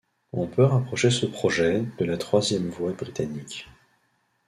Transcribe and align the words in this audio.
On 0.33 0.47
peut 0.47 0.63
rapprocher 0.63 1.11
ce 1.11 1.27
projet 1.27 1.85
de 1.99 2.05
la 2.05 2.17
troisième 2.17 2.69
voie 2.69 2.91
britannique. 2.93 3.69